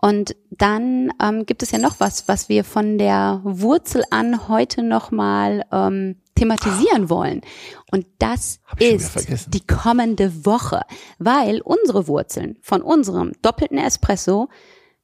Und 0.00 0.36
dann 0.50 1.12
ähm, 1.22 1.46
gibt 1.46 1.62
es 1.62 1.70
ja 1.70 1.78
noch 1.78 1.98
was, 1.98 2.28
was 2.28 2.48
wir 2.48 2.64
von 2.64 2.98
der 2.98 3.40
Wurzel 3.44 4.04
an 4.10 4.48
heute 4.48 4.82
nochmal 4.82 5.64
ähm, 5.72 6.16
thematisieren 6.34 7.08
wollen. 7.10 7.42
Und 7.90 8.06
das 8.18 8.60
ist 8.78 9.54
die 9.54 9.66
kommende 9.66 10.44
Woche, 10.44 10.82
weil 11.18 11.60
unsere 11.60 12.08
Wurzeln 12.08 12.56
von 12.60 12.82
unserem 12.82 13.32
doppelten 13.42 13.78
Espresso 13.78 14.48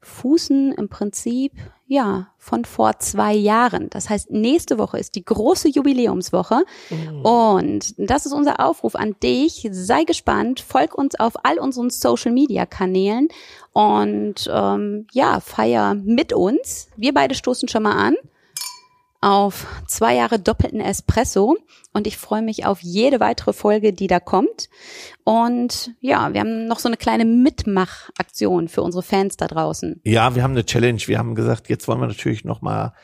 fußen 0.02 0.72
im 0.72 0.88
Prinzip, 0.88 1.52
ja, 1.86 2.28
von 2.38 2.64
vor 2.64 2.98
zwei 3.00 3.34
Jahren. 3.34 3.90
Das 3.90 4.08
heißt, 4.08 4.30
nächste 4.30 4.78
Woche 4.78 4.98
ist 4.98 5.14
die 5.14 5.24
große 5.24 5.68
Jubiläumswoche. 5.68 6.62
Mhm. 6.88 7.22
Und 7.22 7.94
das 7.98 8.26
ist 8.26 8.32
unser 8.32 8.64
Aufruf 8.64 8.94
an 8.94 9.16
dich. 9.22 9.68
Sei 9.72 10.04
gespannt, 10.04 10.60
folg 10.60 10.96
uns 10.96 11.18
auf 11.18 11.44
all 11.44 11.58
unseren 11.58 11.90
Social 11.90 12.32
Media 12.32 12.64
Kanälen 12.64 13.28
und 13.72 14.48
ähm, 14.50 15.06
ja, 15.12 15.40
feier 15.40 15.94
mit 15.94 16.32
uns. 16.32 16.88
Wir 16.96 17.12
beide 17.12 17.34
stoßen 17.34 17.68
schon 17.68 17.82
mal 17.82 17.96
an 17.96 18.14
auf 19.20 19.66
zwei 19.86 20.14
Jahre 20.14 20.38
doppelten 20.38 20.80
Espresso 20.80 21.56
und 21.92 22.06
ich 22.06 22.16
freue 22.16 22.42
mich 22.42 22.64
auf 22.64 22.80
jede 22.80 23.20
weitere 23.20 23.52
Folge, 23.52 23.92
die 23.92 24.06
da 24.06 24.18
kommt. 24.18 24.68
Und 25.24 25.90
ja, 26.00 26.32
wir 26.32 26.40
haben 26.40 26.66
noch 26.66 26.78
so 26.78 26.88
eine 26.88 26.96
kleine 26.96 27.24
Mitmachaktion 27.24 28.68
für 28.68 28.82
unsere 28.82 29.02
Fans 29.02 29.36
da 29.36 29.46
draußen. 29.46 30.00
Ja, 30.04 30.34
wir 30.34 30.42
haben 30.42 30.52
eine 30.52 30.64
Challenge. 30.64 31.02
Wir 31.06 31.18
haben 31.18 31.34
gesagt, 31.34 31.68
jetzt 31.68 31.86
wollen 31.86 32.00
wir 32.00 32.06
natürlich 32.06 32.44
noch 32.44 32.62
mal 32.62 32.94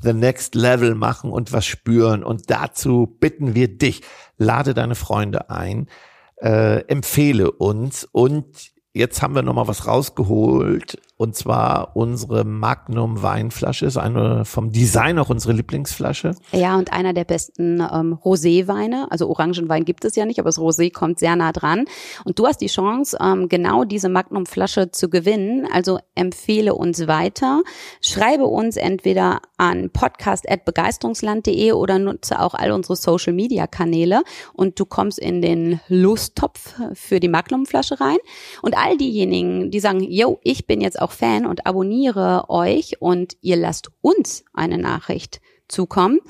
the 0.00 0.12
next 0.12 0.54
level 0.54 0.94
machen 0.94 1.30
und 1.30 1.52
was 1.52 1.66
spüren. 1.66 2.24
Und 2.24 2.50
dazu 2.50 3.16
bitten 3.20 3.54
wir 3.54 3.68
dich, 3.68 4.02
lade 4.38 4.72
deine 4.72 4.94
Freunde 4.94 5.50
ein, 5.50 5.88
äh, 6.36 6.80
empfehle 6.86 7.50
uns 7.50 8.04
und 8.12 8.72
jetzt 8.92 9.22
haben 9.22 9.34
wir 9.34 9.42
noch 9.42 9.54
mal 9.54 9.68
was 9.68 9.86
rausgeholt 9.86 10.98
Und 11.18 11.34
zwar 11.34 11.96
unsere 11.96 12.44
Magnum 12.44 13.22
Weinflasche 13.22 13.86
ist 13.86 13.96
eine 13.96 14.44
vom 14.44 14.70
Design 14.70 15.18
auch 15.18 15.30
unsere 15.30 15.54
Lieblingsflasche. 15.54 16.34
Ja, 16.52 16.76
und 16.76 16.92
einer 16.92 17.14
der 17.14 17.24
besten 17.24 17.80
ähm, 17.80 18.18
Roséweine. 18.22 19.06
Also 19.10 19.28
Orangenwein 19.28 19.86
gibt 19.86 20.04
es 20.04 20.14
ja 20.14 20.26
nicht, 20.26 20.38
aber 20.38 20.48
das 20.48 20.58
Rosé 20.58 20.92
kommt 20.92 21.18
sehr 21.18 21.34
nah 21.34 21.52
dran. 21.52 21.86
Und 22.24 22.38
du 22.38 22.46
hast 22.46 22.60
die 22.60 22.66
Chance, 22.66 23.16
ähm, 23.18 23.48
genau 23.48 23.84
diese 23.84 24.10
Magnum-Flasche 24.10 24.90
zu 24.90 25.08
gewinnen. 25.08 25.66
Also 25.72 25.98
empfehle 26.14 26.74
uns 26.74 27.06
weiter. 27.06 27.62
Schreibe 28.02 28.44
uns 28.44 28.76
entweder 28.76 29.40
an 29.56 29.90
podcast.begeisterungsland.de 29.90 31.72
oder 31.72 31.98
nutze 31.98 32.40
auch 32.40 32.54
all 32.54 32.72
unsere 32.72 32.96
Social-Media-Kanäle 32.96 34.22
und 34.52 34.78
du 34.78 34.84
kommst 34.84 35.18
in 35.18 35.42
den 35.42 35.80
Lusttopf 35.88 36.74
für 36.94 37.20
die 37.20 37.28
Magnum-Flasche 37.28 38.00
rein. 38.00 38.18
Und 38.62 38.76
all 38.76 38.96
diejenigen, 38.96 39.70
die 39.70 39.80
sagen, 39.80 40.02
yo, 40.02 40.40
ich 40.42 40.66
bin 40.66 40.80
jetzt 40.80 41.00
auch 41.00 41.12
Fan 41.12 41.46
und 41.46 41.66
abonniere 41.66 42.48
euch 42.48 43.00
und 43.00 43.36
ihr 43.40 43.56
lasst 43.56 43.90
uns 44.00 44.44
eine 44.52 44.78
Nachricht 44.78 45.40
zukommen, 45.68 46.20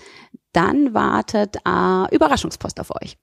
dann 0.52 0.95
wartet 0.95 1.56
äh, 1.66 2.14
Überraschungspost 2.14 2.80
auf 2.80 2.90
euch. 3.02 3.18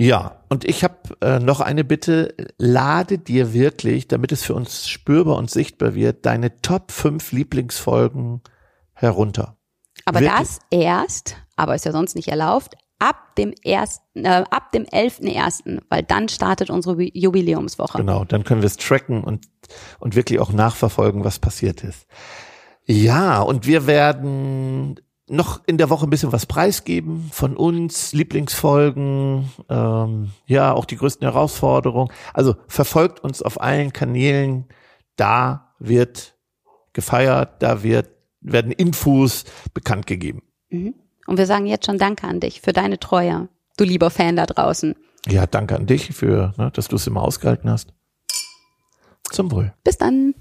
Ja, 0.00 0.44
und 0.48 0.64
ich 0.64 0.84
habe 0.84 0.96
äh, 1.20 1.40
noch 1.40 1.60
eine 1.60 1.82
Bitte. 1.82 2.34
Lade 2.56 3.18
dir 3.18 3.52
wirklich, 3.52 4.06
damit 4.06 4.30
es 4.30 4.44
für 4.44 4.54
uns 4.54 4.88
spürbar 4.88 5.36
und 5.36 5.50
sichtbar 5.50 5.96
wird, 5.96 6.24
deine 6.24 6.62
Top 6.62 6.92
5 6.92 7.32
Lieblingsfolgen 7.32 8.40
herunter. 8.98 9.56
Aber 10.04 10.20
Wirklich? 10.20 10.38
das 10.38 10.58
erst, 10.70 11.36
aber 11.56 11.74
ist 11.74 11.84
ja 11.84 11.92
sonst 11.92 12.14
nicht 12.14 12.28
erlaubt, 12.28 12.76
ab 12.98 13.36
dem 13.36 13.52
ersten, 13.64 14.24
äh, 14.24 14.44
ab 14.50 14.72
dem 14.72 14.84
11.01., 14.84 15.80
weil 15.88 16.02
dann 16.02 16.28
startet 16.28 16.70
unsere 16.70 16.96
Ju- 16.96 17.10
Jubiläumswoche. 17.14 17.98
Genau, 17.98 18.24
dann 18.24 18.44
können 18.44 18.60
wir 18.62 18.66
es 18.66 18.76
tracken 18.76 19.22
und, 19.22 19.46
und 20.00 20.16
wirklich 20.16 20.40
auch 20.40 20.52
nachverfolgen, 20.52 21.24
was 21.24 21.38
passiert 21.38 21.84
ist. 21.84 22.06
Ja, 22.84 23.40
und 23.40 23.66
wir 23.66 23.86
werden 23.86 24.98
noch 25.30 25.60
in 25.66 25.76
der 25.76 25.90
Woche 25.90 26.06
ein 26.06 26.10
bisschen 26.10 26.32
was 26.32 26.46
preisgeben 26.46 27.28
von 27.30 27.54
uns, 27.56 28.12
Lieblingsfolgen, 28.14 29.50
ähm, 29.68 30.30
ja, 30.46 30.72
auch 30.72 30.86
die 30.86 30.96
größten 30.96 31.26
Herausforderungen. 31.28 32.10
Also 32.32 32.56
verfolgt 32.66 33.20
uns 33.20 33.42
auf 33.42 33.60
allen 33.60 33.92
Kanälen. 33.92 34.66
Da 35.16 35.74
wird 35.78 36.34
gefeiert, 36.94 37.62
da 37.62 37.82
wird, 37.82 38.08
werden 38.40 38.72
Infos 38.72 39.44
bekannt 39.74 40.06
gegeben. 40.06 40.42
Mhm. 40.70 40.94
Und 41.26 41.38
wir 41.38 41.46
sagen 41.46 41.66
jetzt 41.66 41.86
schon 41.86 41.98
Danke 41.98 42.26
an 42.26 42.40
dich 42.40 42.60
für 42.60 42.72
deine 42.72 42.98
Treue, 42.98 43.48
du 43.76 43.84
lieber 43.84 44.10
Fan 44.10 44.36
da 44.36 44.46
draußen. 44.46 44.94
Ja, 45.26 45.46
danke 45.46 45.76
an 45.76 45.86
dich 45.86 46.06
für, 46.14 46.54
ne, 46.56 46.70
dass 46.72 46.88
du 46.88 46.96
es 46.96 47.06
immer 47.06 47.22
ausgehalten 47.22 47.70
hast. 47.70 47.92
Zum 49.30 49.50
Wohl. 49.50 49.74
Bis 49.84 49.98
dann. 49.98 50.34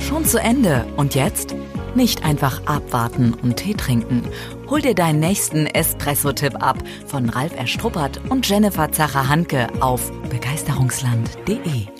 Schon 0.00 0.24
zu 0.24 0.38
Ende. 0.38 0.86
Und 0.96 1.14
jetzt? 1.14 1.54
Nicht 1.94 2.24
einfach 2.24 2.66
abwarten 2.66 3.34
und 3.34 3.56
Tee 3.56 3.74
trinken. 3.74 4.22
Hol 4.68 4.80
dir 4.80 4.94
deinen 4.94 5.18
nächsten 5.18 5.66
Espresso-Tipp 5.66 6.62
ab 6.62 6.78
von 7.06 7.28
Ralf 7.28 7.56
Erstruppert 7.56 8.20
und 8.30 8.48
Jennifer 8.48 8.92
Zacher-Hanke 8.92 9.66
auf 9.80 10.12
begeisterungsland.de. 10.30 11.99